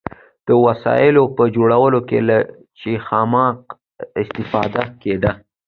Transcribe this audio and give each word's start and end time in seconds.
د 0.47 0.49
وسایلو 0.65 1.23
په 1.35 1.43
جوړولو 1.55 1.99
کې 2.09 2.19
له 2.29 2.37
چخماق 2.79 3.59
استفاده 4.21 4.83
کیده. 5.01 5.31